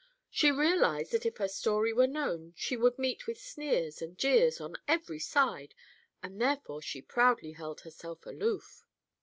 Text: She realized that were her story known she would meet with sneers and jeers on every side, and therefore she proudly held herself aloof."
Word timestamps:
She 0.31 0.51
realized 0.51 1.11
that 1.11 1.25
were 1.25 1.31
her 1.37 1.47
story 1.47 1.93
known 1.93 2.53
she 2.57 2.75
would 2.75 2.97
meet 2.97 3.27
with 3.27 3.39
sneers 3.39 4.01
and 4.01 4.17
jeers 4.17 4.59
on 4.59 4.77
every 4.87 5.19
side, 5.19 5.75
and 6.23 6.41
therefore 6.41 6.81
she 6.81 7.03
proudly 7.03 7.51
held 7.51 7.81
herself 7.81 8.25
aloof." 8.25 8.83